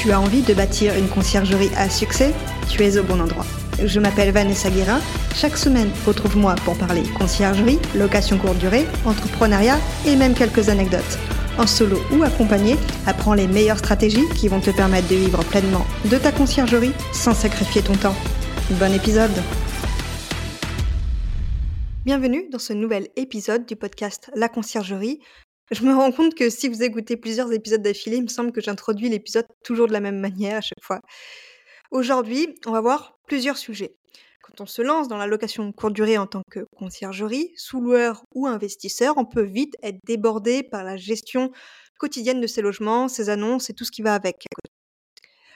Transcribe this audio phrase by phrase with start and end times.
[0.00, 2.32] Tu as envie de bâtir une conciergerie à succès
[2.70, 3.44] Tu es au bon endroit.
[3.84, 4.98] Je m'appelle Vanessa Guérin.
[5.34, 9.76] Chaque semaine, retrouve-moi pour parler conciergerie, location courte durée, entrepreneuriat
[10.06, 11.18] et même quelques anecdotes.
[11.58, 12.76] En solo ou accompagné,
[13.06, 17.34] apprends les meilleures stratégies qui vont te permettre de vivre pleinement de ta conciergerie sans
[17.34, 18.16] sacrifier ton temps.
[18.70, 19.36] Bon épisode
[22.06, 25.20] Bienvenue dans ce nouvel épisode du podcast La conciergerie.
[25.70, 28.60] Je me rends compte que si vous écoutez plusieurs épisodes d'affilée, il me semble que
[28.60, 31.00] j'introduis l'épisode toujours de la même manière à chaque fois.
[31.92, 33.94] Aujourd'hui, on va voir plusieurs sujets.
[34.42, 38.48] Quand on se lance dans la location courte durée en tant que conciergerie, sous-loueur ou
[38.48, 41.52] investisseur, on peut vite être débordé par la gestion
[42.00, 44.46] quotidienne de ses logements, ses annonces et tout ce qui va avec.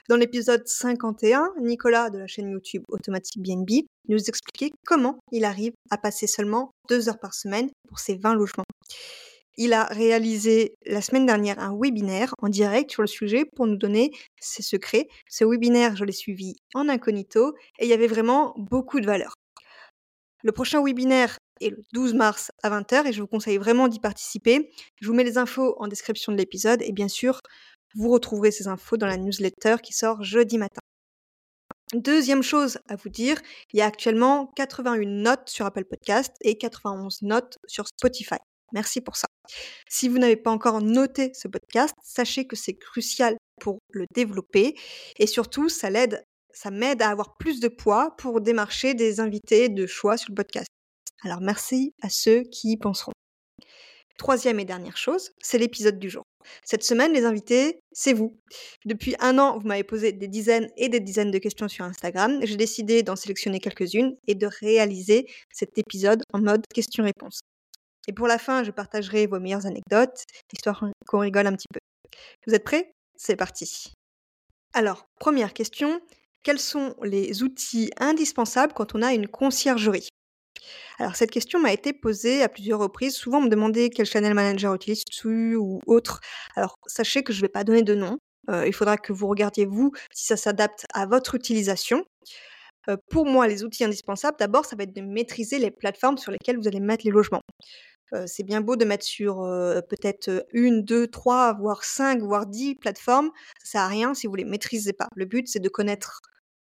[0.08, 5.72] Dans l'épisode 51, Nicolas de la chaîne YouTube Automatique BNB nous expliquait comment il arrive
[5.90, 8.64] à passer seulement deux heures par semaine pour ses 20 logements.
[9.56, 13.76] Il a réalisé la semaine dernière un webinaire en direct sur le sujet pour nous
[13.76, 15.06] donner ses secrets.
[15.28, 19.34] Ce webinaire, je l'ai suivi en incognito et il y avait vraiment beaucoup de valeur.
[20.42, 24.00] Le prochain webinaire est le 12 mars à 20h et je vous conseille vraiment d'y
[24.00, 24.70] participer.
[25.00, 27.40] Je vous mets les infos en description de l'épisode et bien sûr,
[27.94, 30.80] vous retrouverez ces infos dans la newsletter qui sort jeudi matin.
[31.94, 33.40] Deuxième chose à vous dire,
[33.72, 38.38] il y a actuellement 81 notes sur Apple Podcast et 91 notes sur Spotify.
[38.74, 39.26] Merci pour ça.
[39.88, 44.74] Si vous n'avez pas encore noté ce podcast, sachez que c'est crucial pour le développer
[45.18, 46.24] et surtout, ça l'aide,
[46.70, 50.66] m'aide à avoir plus de poids pour démarcher des invités de choix sur le podcast.
[51.22, 53.12] Alors merci à ceux qui y penseront.
[54.18, 56.22] Troisième et dernière chose, c'est l'épisode du jour.
[56.64, 58.38] Cette semaine, les invités, c'est vous.
[58.84, 62.40] Depuis un an, vous m'avez posé des dizaines et des dizaines de questions sur Instagram.
[62.42, 67.40] J'ai décidé d'en sélectionner quelques-unes et de réaliser cet épisode en mode question-réponse.
[68.08, 71.80] Et pour la fin, je partagerai vos meilleures anecdotes, histoire qu'on rigole un petit peu.
[72.46, 72.92] Vous êtes prêts?
[73.16, 73.92] C'est parti.
[74.72, 76.00] Alors, première question,
[76.42, 80.08] quels sont les outils indispensables quand on a une conciergerie?
[80.98, 83.16] Alors cette question m'a été posée à plusieurs reprises.
[83.16, 86.20] Souvent on me demandait quel channel manager utilise-tu ou autre.
[86.54, 88.18] Alors sachez que je ne vais pas donner de nom.
[88.50, 92.04] Euh, il faudra que vous regardiez vous si ça s'adapte à votre utilisation.
[92.88, 96.30] Euh, pour moi, les outils indispensables, d'abord, ça va être de maîtriser les plateformes sur
[96.30, 97.40] lesquelles vous allez mettre les logements
[98.26, 99.36] c'est bien beau de mettre sur,
[99.88, 103.30] peut-être, une, deux, trois, voire cinq, voire dix plateformes.
[103.62, 105.08] Ça sert à rien si vous les maîtrisez pas.
[105.16, 106.20] Le but, c'est de connaître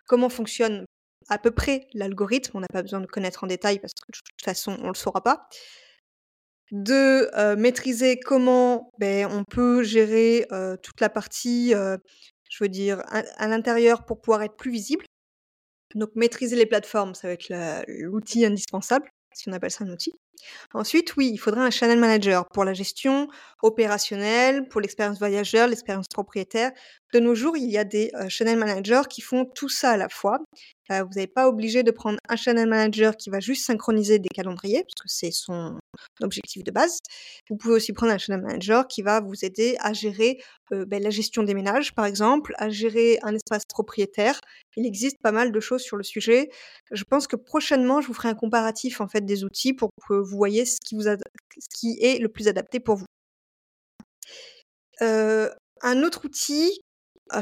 [0.06, 0.84] comment fonctionne
[1.28, 2.56] à peu près l'algorithme.
[2.56, 4.94] On n'a pas besoin de connaître en détail parce que de toute façon, on le
[4.94, 5.48] saura pas.
[6.72, 10.46] De, maîtriser comment, ben, on peut gérer,
[10.82, 15.04] toute la partie, je veux dire, à l'intérieur pour pouvoir être plus visible.
[15.94, 17.52] Donc maîtriser les plateformes, ça va être
[17.88, 20.12] l'outil indispensable, si on appelle ça un outil.
[20.74, 23.28] Ensuite, oui, il faudrait un channel manager pour la gestion
[23.62, 26.72] opérationnelle, pour l'expérience voyageur, l'expérience propriétaire.
[27.12, 30.08] De nos jours, il y a des channel managers qui font tout ça à la
[30.08, 30.38] fois.
[30.90, 34.82] Vous n'êtes pas obligé de prendre un channel manager qui va juste synchroniser des calendriers,
[34.82, 35.78] parce que c'est son
[36.20, 36.98] objectif de base.
[37.48, 41.10] Vous pouvez aussi prendre un channel manager qui va vous aider à gérer ben, la
[41.10, 44.40] gestion des ménages, par exemple, à gérer un espace propriétaire.
[44.76, 46.50] Il existe pas mal de choses sur le sujet.
[46.90, 50.14] Je pense que prochainement, je vous ferai un comparatif en fait des outils pour que
[50.14, 53.06] vous voyez ce qui, vous ce qui est le plus adapté pour vous.
[55.00, 56.80] un autre outil,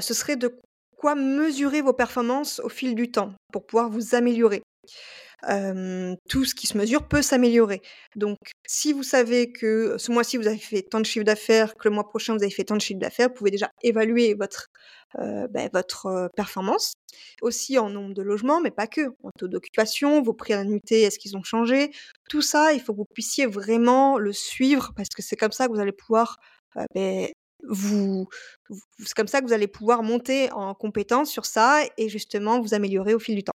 [0.00, 0.58] ce serait de
[0.98, 4.62] quoi mesurer vos performances au fil du temps pour pouvoir vous améliorer?
[6.28, 7.80] tout ce qui se mesure peut s'améliorer.
[8.16, 11.88] Donc, si vous savez que ce mois-ci vous avez fait tant de chiffre d'affaires, que
[11.88, 14.66] le mois prochain vous avez fait tant de chiffre d'affaires, vous pouvez déjà évaluer votre
[15.14, 16.94] ben, votre performance.
[17.40, 19.08] Aussi en nombre de logements, mais pas que.
[19.22, 21.90] En taux d'occupation, vos prix à la nuitée, est-ce qu'ils ont changé?
[22.28, 25.68] Tout ça, il faut que vous puissiez vraiment le suivre parce que c'est comme ça
[25.68, 26.36] que vous allez pouvoir
[26.94, 27.28] ben,
[27.70, 32.74] c'est comme ça que vous allez pouvoir monter en compétence sur ça et justement vous
[32.74, 33.52] améliorer au fil du temps.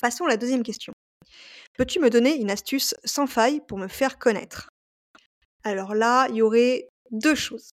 [0.00, 0.92] Passons à la deuxième question.
[1.78, 4.68] Peux-tu me donner une astuce sans faille pour me faire connaître?
[5.64, 7.70] Alors là, il y aurait deux choses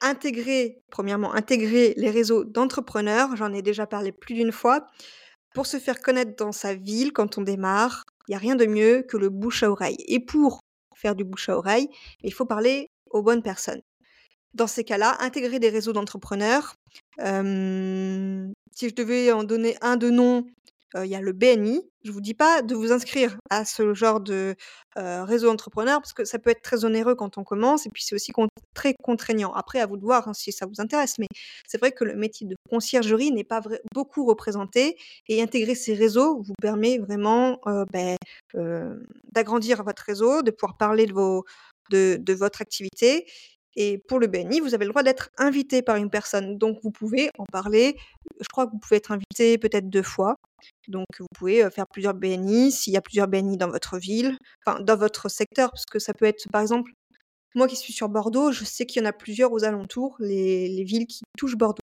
[0.00, 4.86] intégrer, premièrement, intégrer les réseaux d'entrepreneurs, j'en ai déjà parlé plus d'une fois,
[5.54, 8.66] pour se faire connaître dans sa ville quand on démarre, il n'y a rien de
[8.66, 9.96] mieux que le bouche à oreille.
[10.06, 10.60] Et pour
[10.94, 11.88] faire du bouche à oreille,
[12.22, 13.80] il faut parler aux bonnes personnes.
[14.56, 16.76] Dans ces cas-là, intégrer des réseaux d'entrepreneurs.
[17.18, 20.46] si je devais en donner un de nom,
[20.94, 21.82] il y a le BNI.
[22.04, 24.54] Je vous dis pas de vous inscrire à ce genre de
[24.94, 28.14] réseau entrepreneur parce que ça peut être très onéreux quand on commence et puis c'est
[28.14, 28.32] aussi
[28.72, 29.52] très contraignant.
[29.52, 31.26] Après, à vous de voir hein, si ça vous intéresse, mais
[31.68, 33.60] c'est vrai que le métier de conciergerie n'est pas
[33.92, 34.96] beaucoup représenté
[35.28, 37.60] et intégrer ces réseaux vous permet vraiment
[37.92, 38.16] ben,
[39.32, 43.26] d'agrandir votre réseau, de pouvoir parler de votre activité
[43.76, 46.56] Et pour le BNI, vous avez le droit d'être invité par une personne.
[46.58, 47.96] Donc vous pouvez en parler.
[48.40, 50.36] Je crois que vous pouvez être invité peut-être deux fois.
[50.88, 54.80] Donc vous pouvez faire plusieurs BNI s'il y a plusieurs BNI dans votre ville, enfin
[54.80, 56.92] dans votre secteur, parce que ça peut être par exemple,
[57.54, 60.68] moi qui suis sur Bordeaux, je sais qu'il y en a plusieurs aux alentours, les,
[60.68, 61.82] les villes qui touchent Bordeaux.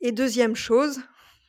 [0.00, 1.00] Et deuxième chose,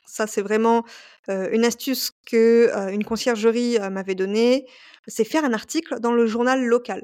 [0.05, 0.85] ça c'est vraiment
[1.27, 4.67] une astuce que euh, une conciergerie m'avait donnée,
[5.07, 7.03] c'est faire un article dans le journal local.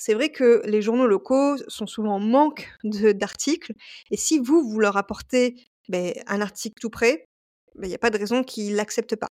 [0.00, 3.74] C'est vrai que les journaux locaux sont souvent en manque d'articles,
[4.10, 5.56] et si vous, vous leur apportez
[5.90, 7.26] ben, un article tout prêt,
[7.74, 9.28] ben, il n'y a pas de raison qu'ils l'acceptent pas.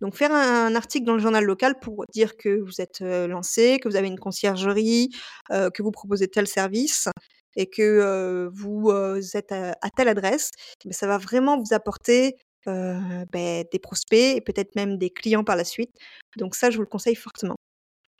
[0.00, 3.88] Donc faire un, article dans le journal local pour dire que vous êtes lancé, que
[3.88, 5.10] vous avez une conciergerie,
[5.50, 7.08] que vous proposez tel service,
[7.56, 8.92] et que vous
[9.34, 10.52] êtes à, telle adresse,
[10.84, 15.64] ben, ça va vraiment vous apporter des prospects et peut-être même des clients par la
[15.64, 15.90] suite.
[16.36, 17.56] Donc ça, je vous le conseille fortement.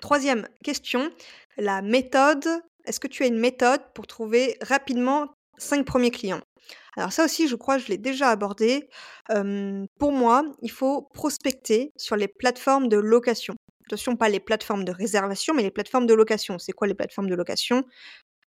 [0.02, 1.10] Troisième question,
[1.56, 2.44] la méthode.
[2.86, 5.28] Est-ce que tu as une méthode pour trouver rapidement
[5.58, 6.40] cinq premiers clients?
[6.96, 8.88] Alors ça aussi, je crois, je l'ai déjà abordé.
[10.00, 13.54] pour moi, il faut prospecter sur les plateformes de location.
[13.86, 16.58] Attention, pas les plateformes de réservation, mais les plateformes de location.
[16.58, 17.84] C'est quoi les plateformes de location?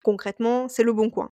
[0.04, 1.30] Concrètement, c'est le bon coin.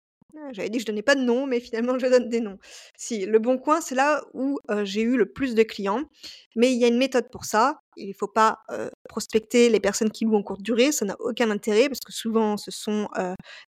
[0.52, 2.58] J'avais dit que je donnais pas de nom, mais finalement je donne des noms.
[2.96, 6.02] Si, Le Bon Coin, c'est là où j'ai eu le plus de clients,
[6.56, 7.78] mais il y a une méthode pour ça.
[7.96, 8.58] Il ne faut pas
[9.08, 12.56] prospecter les personnes qui louent en courte durée, ça n'a aucun intérêt parce que souvent
[12.56, 13.08] ce sont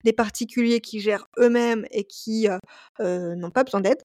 [0.04, 2.48] des particuliers qui gèrent eux-mêmes et qui
[3.00, 4.02] n'ont pas besoin d'aide.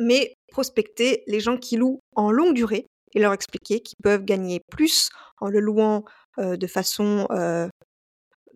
[0.00, 4.60] Mais prospecter les gens qui louent en longue durée et leur expliquer qu'ils peuvent gagner
[4.70, 5.08] plus
[5.40, 6.04] en le louant
[6.38, 7.26] de façon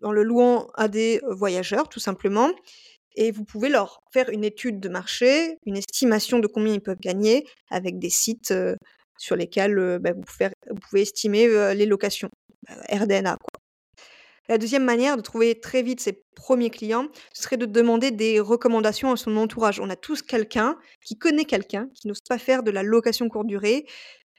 [0.01, 2.49] en le louant à des voyageurs, tout simplement,
[3.15, 6.99] et vous pouvez leur faire une étude de marché, une estimation de combien ils peuvent
[6.99, 8.53] gagner avec des sites
[9.17, 12.29] sur lesquels bah, vous, pouvez, estimer les locations.
[12.67, 13.37] Bah, RDNA.
[14.49, 18.39] La deuxième manière de trouver très vite ses premiers clients, ce serait de demander des
[18.39, 19.79] recommandations à son entourage.
[19.79, 23.45] On a tous quelqu'un qui connaît quelqu'un qui n'ose pas faire de la location courte
[23.45, 23.85] durée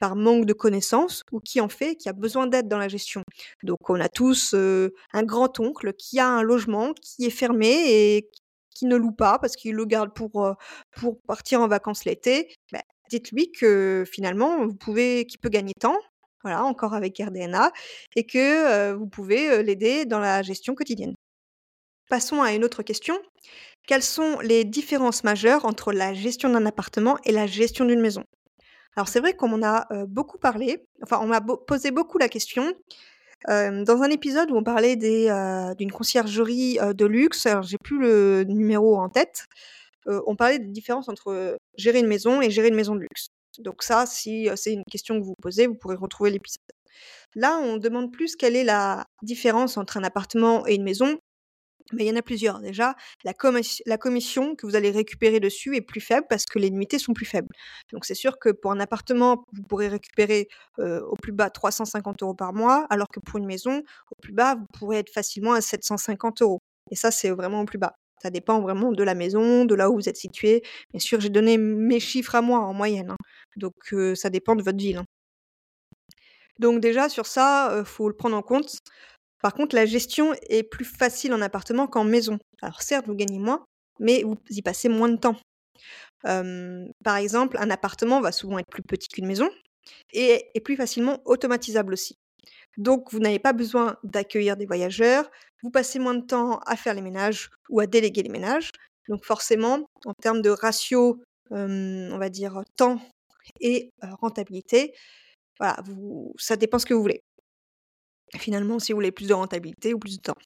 [0.01, 3.21] par manque de connaissances ou qui en fait, qui a besoin d'aide dans la gestion.
[3.63, 8.29] Donc on a tous un grand-oncle qui a un logement qui est fermé et
[8.75, 10.55] qui ne loue pas parce qu'il le garde pour,
[10.91, 15.97] pour partir en vacances l'été, bah, dites-lui que finalement, vous pouvez, qu'il peut gagner tant,
[16.43, 17.71] voilà, encore avec RDNA,
[18.15, 21.15] et que vous pouvez l'aider dans la gestion quotidienne.
[22.09, 23.17] Passons à une autre question.
[23.87, 28.23] Quelles sont les différences majeures entre la gestion d'un appartement et la gestion d'une maison?
[28.95, 32.73] Alors c'est vrai qu'on m'en a beaucoup parlé, enfin on m'a posé beaucoup la question,
[33.47, 38.97] dans un épisode où on parlait d'une conciergerie de luxe, alors j'ai plus le numéro
[38.97, 39.45] en tête,
[40.05, 43.27] on parlait des différences entre gérer une maison et gérer une maison de luxe.
[43.59, 46.59] Donc ça, si c'est une question que vous posez, vous pourrez retrouver l'épisode.
[47.35, 51.17] Là, on demande plus quelle est la différence entre un appartement et une maison.
[51.93, 52.59] Mais il y en a plusieurs.
[52.59, 56.99] Déjà, la, commission que vous allez récupérer dessus est plus faible parce que les nuitées
[56.99, 57.49] sont plus faibles.
[57.91, 60.47] Donc c'est sûr que pour un appartement, vous pourrez récupérer
[60.77, 64.55] au plus bas 350 euros par mois, alors que pour une maison, au plus bas,
[64.55, 66.59] vous pourrez être facilement à 750 euros.
[66.91, 67.93] Et ça, c'est vraiment au plus bas.
[68.21, 70.61] Ça dépend vraiment de la maison, de là où vous êtes situé.
[70.91, 73.11] Bien sûr, j'ai donné mes chiffres à moi en moyenne.
[73.11, 73.17] Hein.
[73.55, 73.73] Donc
[74.15, 74.97] ça dépend de votre ville.
[74.97, 75.05] Hein.
[76.59, 78.77] Donc déjà, sur ça, il faut le prendre en compte.
[79.41, 82.37] Par contre, la gestion est plus facile en appartement qu'en maison.
[82.61, 83.65] Alors certes, vous gagnez moins,
[83.99, 85.37] mais vous y passez moins de temps.
[86.23, 89.49] par exemple, un appartement va souvent être plus petit qu'une maison
[90.13, 92.15] et est plus facilement automatisable aussi.
[92.77, 95.29] Donc, vous n'avez pas besoin d'accueillir des voyageurs,
[95.63, 98.71] vous passez moins de temps à faire les ménages ou à déléguer les ménages.
[99.09, 103.01] Donc, forcément, en termes de ratio, on va dire temps
[103.59, 104.93] et rentabilité,
[105.59, 105.77] voilà,
[106.37, 107.21] ça dépend ce que vous voulez
[108.37, 110.37] finalement, si vous voulez plus de rentabilité ou plus de temps.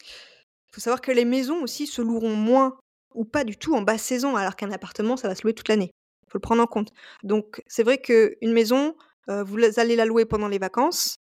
[0.00, 2.78] Il faut savoir que les maisons aussi se loueront moins
[3.14, 5.68] ou pas du tout en basse saison, alors qu'un appartement, ça va se louer toute
[5.68, 5.90] l'année.
[6.26, 6.90] Il faut le prendre en compte.
[7.22, 8.96] Donc, c'est vrai qu'une maison,
[9.28, 11.16] vous allez la louer pendant les vacances,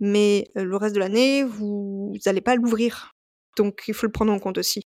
[0.00, 3.10] mais le reste de l'année, vous n'allez pas l'ouvrir.
[3.58, 4.80] Donc, il faut le prendre en compte aussi.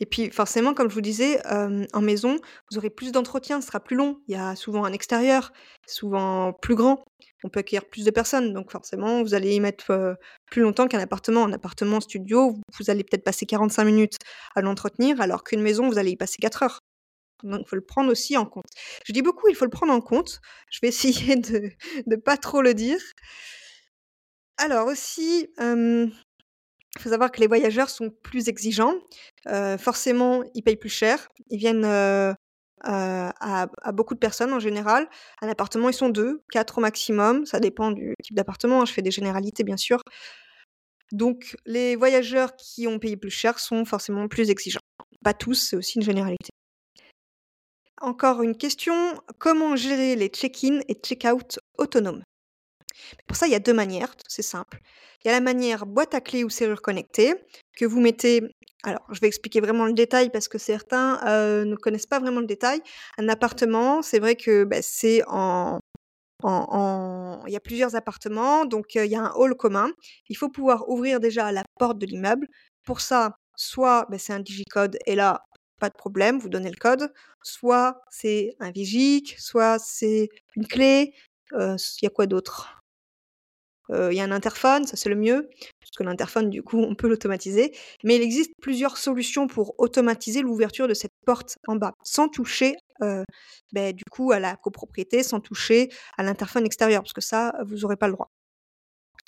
[0.00, 2.38] Et puis forcément, comme je vous disais, en maison,
[2.70, 4.22] vous aurez plus d'entretien, ce sera plus long.
[4.26, 5.52] Il y a souvent un extérieur,
[5.86, 7.04] souvent plus grand.
[7.44, 10.16] On peut accueillir plus de personnes, donc forcément, vous allez y mettre,
[10.50, 11.44] plus longtemps qu'un appartement.
[11.44, 14.16] Un appartement studio, vous allez peut-être passer 45 minutes
[14.56, 16.78] à l'entretenir, alors qu'une maison, vous allez y passer 4 heures.
[17.42, 18.64] Donc il faut le prendre aussi en compte.
[19.06, 20.40] Je dis beaucoup: «Il faut le prendre en compte».
[20.70, 21.70] Je vais essayer de
[22.06, 23.00] ne pas trop le dire.
[24.56, 26.12] Alors aussi, il
[26.98, 28.94] faut savoir que les voyageurs sont plus exigeants.
[29.78, 31.28] forcément, ils payent plus cher.
[31.50, 31.84] Ils viennent
[32.82, 35.08] à, beaucoup de personnes en général.
[35.40, 37.46] Un appartement, ils sont deux, quatre au maximum.
[37.46, 38.82] Ça dépend du type d'appartement.
[38.82, 40.00] Hein, je fais des généralités, bien sûr.
[41.12, 44.80] Donc les voyageurs qui ont payé plus cher sont forcément plus exigeants.
[45.22, 46.50] Pas tous, c'est aussi une généralité.
[48.00, 52.22] Encore une question, comment gérer les check-in et check-out autonomes?
[53.26, 54.80] Pour ça, il y a 2 manières, c'est simple.
[55.24, 57.34] Il y a la manière boîte à clés ou serrure connectée
[57.76, 58.42] que vous mettez
[58.84, 62.40] alors je vais expliquer vraiment le détail parce que certains, heu, ne connaissent pas vraiment
[62.40, 62.80] le détail.
[63.18, 65.80] Un appartement, c'est vrai que, bah, c'est en
[67.46, 69.90] il y a plusieurs appartements, donc heu, il y a un hall commun.
[70.28, 72.48] Il faut pouvoir ouvrir déjà la porte de l'immeuble.
[72.84, 75.44] Pour ça, soit, bah, c'est un digicode et là,
[75.80, 77.12] pas de problème, vous donnez le code.
[77.42, 81.14] Soit c'est un vigic, soit c'est une clé,
[81.54, 82.80] heu, il y a quoi d'autre?
[83.90, 85.48] Il y a un interphone, ça c'est le mieux,
[85.94, 87.72] parce que l'interphone du coup on peut l'automatiser.
[88.04, 92.76] Mais il existe plusieurs solutions pour automatiser l'ouverture de cette porte en bas, sans toucher,
[93.02, 93.24] heu,
[93.72, 97.84] beh, du coup à la copropriété, sans toucher à l'interphone extérieur, parce que ça, vous
[97.84, 98.30] aurez pas le droit.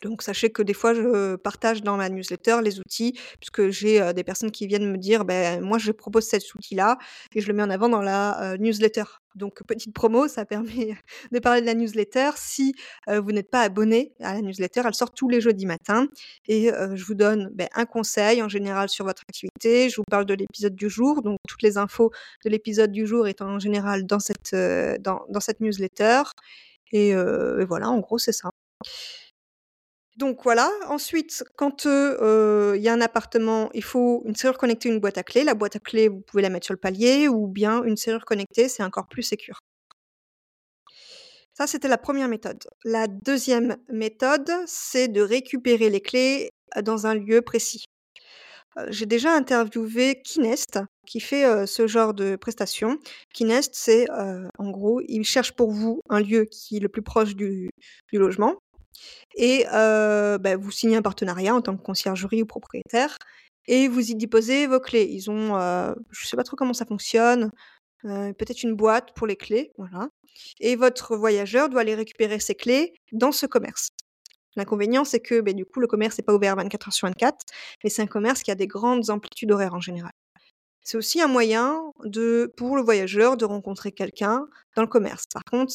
[0.03, 4.25] Donc sachez que des fois je partage dans ma newsletter les outils, puisque j'ai, des
[4.25, 6.99] personnes qui viennent me dire: «Beh, moi je propose cet outil-là»
[7.35, 9.05] et je le mets en avant dans la, newsletter.
[9.35, 10.97] Donc petite promo, ça permet
[11.33, 12.31] de parler de la newsletter.
[12.37, 12.75] Si,
[13.09, 16.07] vous n'êtes pas abonné à la newsletter, elle sort tous les jeudis matins
[16.49, 19.88] et je vous donne, beh, un conseil en général sur votre activité.
[19.88, 22.11] Je vous parle de l'épisode du jour, donc toutes les infos
[22.45, 24.55] de l'épisode du jour étant en général dans cette,
[25.00, 26.23] dans dans cette newsletter
[26.93, 27.15] et
[27.65, 28.50] voilà, en gros, c'est ça.
[30.16, 34.88] Donc voilà, ensuite quand, heu, il y a un appartement, il faut une serrure connectée,
[34.88, 35.44] une boîte à clés.
[35.44, 38.25] La boîte à clés, vous pouvez la mettre sur le palier ou bien une serrure
[38.25, 39.61] connectée, c'est encore plus sécure.
[41.58, 42.62] Ça, c'était la première méthode.
[42.85, 47.85] La deuxième méthode, c'est de récupérer les clés, heu, dans un lieu précis.
[48.78, 52.99] Heu, j'ai déjà interviewé Kinest qui fait, ce genre de prestation.
[53.35, 54.06] Kinest, c'est,
[54.58, 57.70] en gros, ils cherchent pour vous un lieu qui est le plus proche du
[58.12, 58.56] logement
[59.35, 63.17] et bah, vous signez un partenariat en tant que conciergerie ou propriétaire
[63.69, 65.09] et vous y déposez vos clés.
[65.11, 65.59] Ils ont,
[66.11, 67.50] je sais pas trop comment ça fonctionne,
[68.03, 70.09] peut-être une boîte pour les clés, voilà
[70.61, 73.88] et votre voyageur doit aller récupérer ses clés dans ce commerce.
[74.57, 77.37] L'inconvénient, c'est que, beh, du coup, le commerce est pas ouvert 24 heures sur 24,
[77.85, 80.12] mais c'est un commerce qui a des grandes amplitudes horaires en général.
[80.83, 81.83] C'est aussi un moyen
[82.57, 85.25] pour le voyageur de rencontrer quelqu'un dans le commerce.
[85.33, 85.75] Par contre,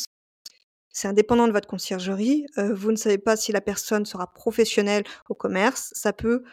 [0.91, 5.36] c'est indépendant de votre conciergerie, vous ne savez pas si la personne sera professionnelle au
[5.36, 5.91] commerce.
[5.93, 6.43] Ça peut,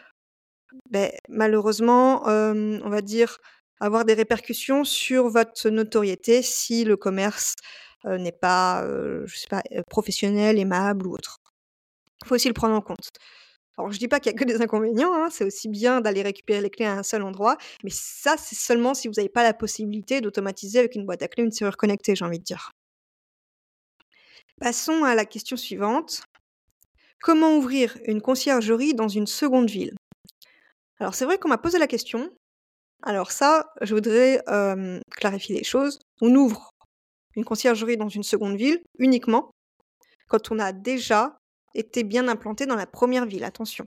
[0.89, 3.37] beh, malheureusement, on va dire,
[3.79, 7.55] avoir des répercussions sur votre notoriété si le commerce,
[8.05, 8.85] n'est pas,
[9.25, 11.37] je sais pas, professionnel, aimable ou autre.
[12.25, 13.09] Faut aussi le prendre en compte.
[13.77, 16.21] Alors je dis pas qu'il y a que des inconvénients, hein, c'est aussi bien d'aller
[16.21, 19.43] récupérer les clés à un seul endroit, mais ça, c'est seulement si vous n'avez pas
[19.43, 22.71] la possibilité d'automatiser avec une boîte à clés, une serrure connectée, j'ai envie de dire.
[24.59, 26.21] Passons à la question suivante.
[27.21, 29.95] Comment ouvrir une conciergerie dans une seconde ville?
[30.99, 32.29] Alors c'est vrai qu'on m'a posé la question.
[33.01, 34.43] Alors ça, je voudrais,
[35.11, 35.99] clarifier les choses.
[36.19, 36.71] On ouvre
[37.37, 39.51] une conciergerie dans une seconde ville uniquement
[40.27, 41.37] quand on a déjà
[41.73, 43.85] été bien implanté dans la première ville, attention.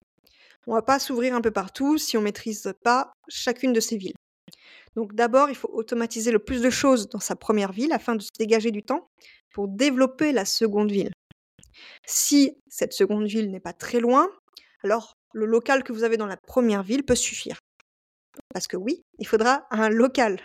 [0.66, 4.14] On va pas s'ouvrir un peu partout si on maîtrise pas chacune de ces villes.
[4.96, 8.22] Donc d'abord, il faut automatiser le plus de choses dans sa première ville afin de
[8.22, 9.08] se dégager du temps
[9.52, 11.12] pour développer la seconde ville.
[12.06, 14.28] Si cette seconde ville n'est pas très loin,
[14.82, 17.58] alors le local que vous avez dans la première ville peut suffire.
[18.52, 20.40] Parce que oui, il faudra un local.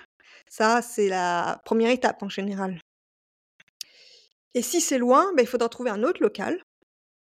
[0.49, 2.79] Ça, c'est la première étape en général.
[4.53, 6.61] Et si c'est loin, bah, il faudra trouver un autre local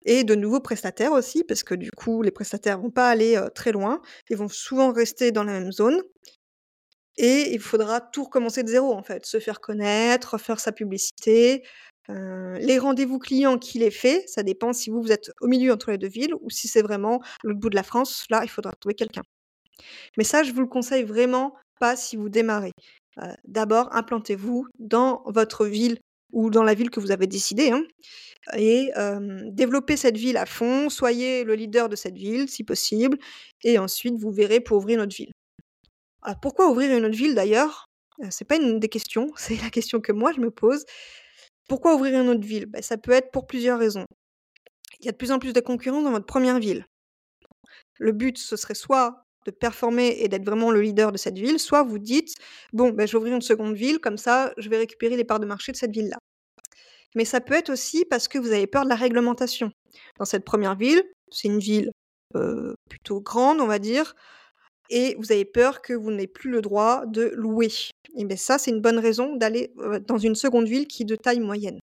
[0.05, 3.49] et de nouveaux prestataires aussi, parce que du coup, les prestataires vont pas aller, heu,
[3.55, 4.01] très loin.
[4.31, 6.03] Ils vont souvent rester dans la même zone
[7.17, 9.27] et il faudra tout recommencer de zéro, en fait.
[9.27, 11.63] Se faire connaître, faire sa publicité,
[12.09, 15.91] les rendez-vous clients qui les fait, ça dépend si vous, vous êtes au milieu entre
[15.93, 18.73] les 2 villes ou si c'est vraiment l'autre bout de la France, là, il faudra
[18.73, 19.23] trouver quelqu'un.
[20.17, 22.73] Mais ça, je vous le conseille vraiment pas si vous démarrez.
[23.45, 25.99] D'abord, implantez-vous dans votre ville
[26.33, 27.85] ou dans la ville que vous avez décidée, hein
[28.57, 28.91] et
[29.51, 33.19] développez cette ville à fond, soyez le leader de cette ville si possible
[33.65, 35.32] et ensuite vous verrez pour ouvrir une autre ville.
[36.23, 37.87] Alors pourquoi ouvrir une autre ville d'ailleurs?
[38.31, 40.85] C'est pas une des questions, c'est la question que moi je me pose.
[41.69, 42.67] Pourquoi ouvrir une autre ville?
[42.67, 44.07] Bah, ça peut être pour plusieurs raisons.
[45.01, 46.87] Il y a de plus en plus de concurrence dans votre première ville.
[47.99, 51.59] Le but, ce serait soit de performer et d'être vraiment le leader de cette ville,
[51.59, 52.35] soit vous dites:
[52.73, 55.41] «Bon, bah, je vais ouvrir une seconde ville, comme ça je vais récupérer les parts
[55.41, 56.19] de marché de cette ville-là».
[57.15, 59.73] Mais ça peut être aussi parce que vous avez peur de la réglementation.
[60.19, 61.91] Dans cette première ville, c'est une ville,
[62.89, 64.15] plutôt grande, on va dire
[64.91, 67.71] et vous avez peur que vous n'ayez plus le droit de louer
[68.15, 69.73] et beh, ça, c'est une bonne raison d'aller,
[70.07, 71.79] dans une seconde ville qui est de taille moyenne.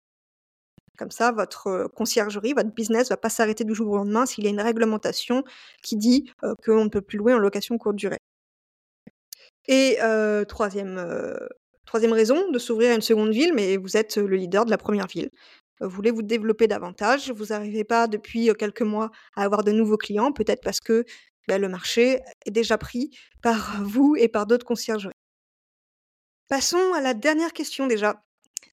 [0.97, 4.47] Comme ça, votre conciergerie, votre business va pas s'arrêter du jour au lendemain s'il y
[4.47, 5.43] a une réglementation
[5.83, 6.31] qui dit
[6.65, 8.19] qu'on ne peut plus louer en location courte durée.
[9.67, 9.99] Et
[10.49, 11.37] troisième,
[11.85, 14.79] troisième raison de s'ouvrir à une seconde ville, mais vous êtes le leader de la
[14.79, 15.31] première ville.
[15.81, 19.97] Vous voulez vous développer davantage, vous n'arrivez pas depuis quelques mois à avoir de nouveaux
[19.97, 21.05] clients, peut-être parce que
[21.49, 23.11] le marché est déjà pris
[23.43, 25.15] par vous et par d'autres conciergeries.
[26.49, 28.23] Passons à la dernière question déjà.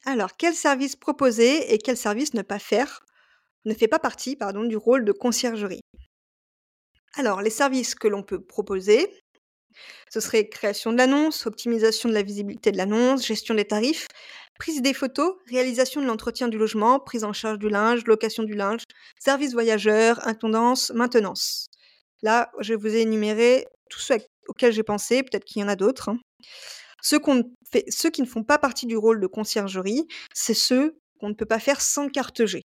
[0.05, 3.05] Alors, quel service proposer et quel service ne pas faire
[3.65, 5.81] ne fait pas partie pardon, du rôle de conciergerie?
[7.15, 9.07] Alors, les services que l'on peut proposer,
[10.09, 14.07] ce serait création de l'annonce, optimisation de la visibilité de l'annonce, gestion des tarifs,
[14.59, 18.53] prise des photos, réalisation de l'entretien du logement, prise en charge du linge, location du
[18.53, 18.83] linge,
[19.19, 21.70] service voyageur, intendance, maintenance.
[22.21, 25.75] Là, je vous ai énuméré tous ceux auxquels j'ai pensé, peut-être qu'il y en a
[25.75, 26.09] d'autres.
[26.09, 26.19] Hein.
[27.01, 27.19] Ceux,
[27.89, 31.45] ceux qui ne font pas partie du rôle de conciergerie, c'est ceux qu'on ne peut
[31.45, 32.61] pas faire sans carte G.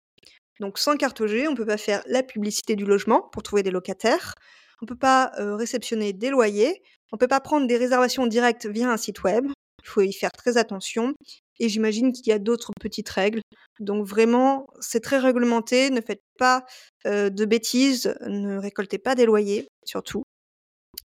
[0.60, 3.64] Donc sans carte G, on ne peut pas faire la publicité du logement pour trouver
[3.64, 4.36] des locataires,
[4.82, 6.82] on ne peut pas réceptionner des loyers,
[7.12, 9.46] on ne peut pas prendre des réservations directes via un site web,
[9.84, 11.14] il faut y faire très attention.
[11.60, 13.42] Et j'imagine qu'il y a d'autres petites règles.
[13.80, 16.66] Donc vraiment, c'est très réglementé, ne faites pas
[17.06, 20.24] de bêtises, ne récoltez pas des loyers, surtout.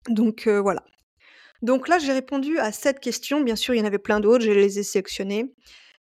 [0.09, 0.85] Donc voilà.
[1.63, 3.41] Donc là, j'ai répondu à cette question.
[3.41, 5.55] Bien sûr, il y en avait plein d'autres, je les ai sélectionnées.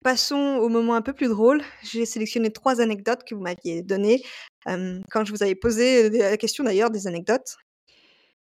[0.03, 1.63] Passons au moment un peu plus drôle.
[1.85, 4.23] J'ai sélectionné trois anecdotes que vous m'aviez données
[4.65, 7.57] quand je vous avais posé la question d'ailleurs des anecdotes.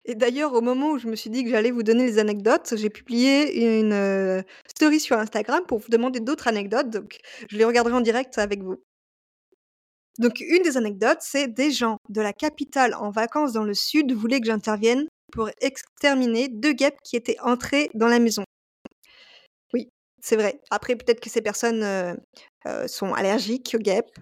[0.05, 2.73] Et d'ailleurs, au moment où je me suis dit que j'allais vous donner les anecdotes,
[2.75, 6.89] j'ai publié une story sur Instagram pour vous demander d'autres anecdotes.
[6.89, 7.19] Donc,
[7.49, 8.75] je les regarderai en direct avec vous.
[10.19, 14.11] Donc, une des anecdotes, c'est des gens de la capitale en vacances dans le sud
[14.11, 18.43] voulaient que j'intervienne pour exterminer deux guêpes qui étaient entrées dans la maison.
[19.73, 19.89] Oui,
[20.21, 20.59] c'est vrai.
[20.69, 22.17] Après, peut-être que ces personnes
[22.87, 24.19] sont allergiques aux guêpes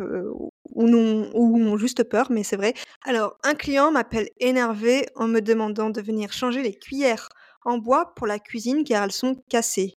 [0.72, 2.74] ou, non, ou ont juste peur, mais c'est vrai.
[3.04, 7.30] Alors, un client m'appelle énervé en me demandant de venir changer les cuillères
[7.64, 9.96] en bois pour la cuisine car elles sont cassées.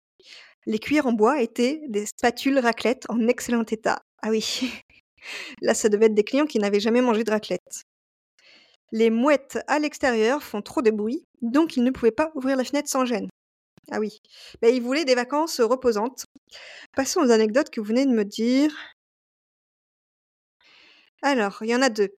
[0.66, 4.02] Les cuillères en bois étaient des spatules raclette en excellent état.
[4.22, 4.72] Ah oui,
[5.61, 7.85] là ça devait être des clients qui n'avaient jamais mangé de raclette.
[8.92, 12.64] Les mouettes à l'extérieur font trop de bruit, donc ils ne pouvaient pas ouvrir la
[12.64, 13.28] fenêtre sans gêne.
[13.90, 14.20] Ah oui,
[14.61, 16.26] ben, ils voulaient des vacances reposantes.
[16.94, 18.72] Passons aux anecdotes que vous venez de me dire.
[21.22, 22.11] Alors, il y en a deux.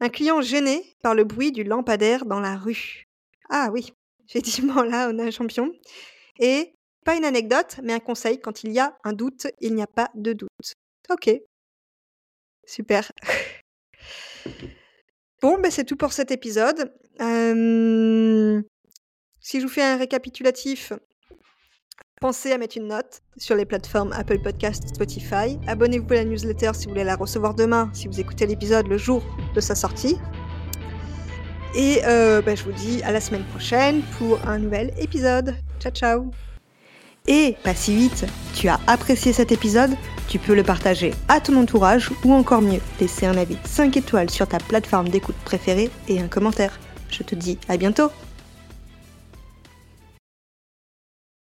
[0.00, 3.04] Un client gêné par le bruit du lampadaire dans la rue.
[3.48, 3.92] Ah oui,
[4.28, 5.72] effectivement, là, on a un champion.
[6.38, 8.40] Et pas une anecdote, mais un conseil.
[8.40, 10.74] Quand il y a un doute, il n'y a pas de doute.
[11.08, 11.30] Ok.
[12.66, 13.10] Super.
[15.42, 16.92] Bon, ben c'est tout pour cet épisode.
[19.40, 20.92] si je vous fais un récapitulatif,
[22.20, 25.58] pensez à mettre une note sur les plateformes Apple Podcast, Spotify.
[25.66, 28.98] Abonnez-vous à la newsletter si vous voulez la recevoir demain, si vous écoutez l'épisode le
[28.98, 29.22] jour
[29.54, 30.16] de sa sortie.
[31.74, 35.56] Et ben, je vous dis à la semaine prochaine pour un nouvel épisode.
[35.80, 36.30] Ciao ciao
[37.26, 39.96] Et pas si vite, tu as apprécié cet épisode
[40.30, 44.30] tu peux le partager à ton entourage ou encore mieux, laisser un avis 5 étoiles
[44.30, 46.78] sur ta plateforme d'écoute préférée et un commentaire.
[47.10, 48.10] Je te dis à bientôt